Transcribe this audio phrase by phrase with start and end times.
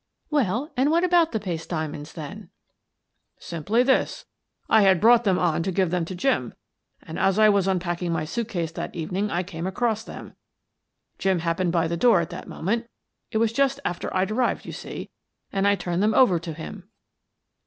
[0.31, 2.49] "Well, and what about the paste diamonds, then?""
[3.37, 4.25] Simply this:
[4.67, 6.55] I had brought them on to give them to Jim,
[7.03, 10.33] and as I was unpacking my suit case that evening I came across them.
[11.19, 12.87] Jim happened by the door at that moment—
[13.31, 15.11] it was just after I'd arrived, you see—
[15.53, 16.89] and I turned them over to him."